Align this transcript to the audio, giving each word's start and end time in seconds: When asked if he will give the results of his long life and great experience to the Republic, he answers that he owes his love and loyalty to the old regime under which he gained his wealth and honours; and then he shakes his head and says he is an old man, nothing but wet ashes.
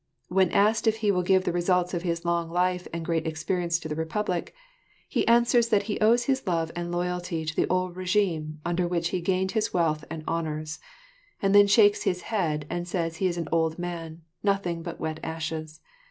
When 0.29 0.49
asked 0.49 0.87
if 0.87 0.97
he 1.05 1.11
will 1.11 1.21
give 1.21 1.43
the 1.43 1.51
results 1.51 1.93
of 1.93 2.01
his 2.01 2.25
long 2.25 2.49
life 2.49 2.87
and 2.91 3.05
great 3.05 3.27
experience 3.27 3.77
to 3.79 3.87
the 3.87 3.93
Republic, 3.93 4.55
he 5.07 5.27
answers 5.27 5.69
that 5.69 5.83
he 5.83 5.99
owes 5.99 6.23
his 6.23 6.47
love 6.47 6.71
and 6.75 6.91
loyalty 6.91 7.45
to 7.45 7.55
the 7.55 7.67
old 7.67 7.95
regime 7.95 8.59
under 8.65 8.87
which 8.87 9.09
he 9.09 9.21
gained 9.21 9.51
his 9.51 9.75
wealth 9.75 10.03
and 10.09 10.23
honours; 10.27 10.79
and 11.39 11.53
then 11.53 11.65
he 11.65 11.73
shakes 11.73 12.01
his 12.01 12.21
head 12.33 12.65
and 12.67 12.87
says 12.87 13.17
he 13.17 13.27
is 13.27 13.37
an 13.37 13.47
old 13.51 13.77
man, 13.77 14.23
nothing 14.41 14.81
but 14.81 14.99
wet 14.99 15.19
ashes. 15.21 15.81